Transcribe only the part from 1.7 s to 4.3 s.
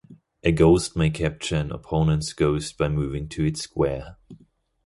opponent's ghost by moving to its square.